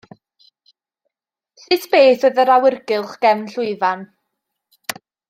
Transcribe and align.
Sut 1.65 1.85
beth 1.91 2.25
oedd 2.29 2.41
yr 2.45 2.51
awyrgylch 2.57 3.13
gefn 3.27 3.45
llwyfan? 3.53 4.07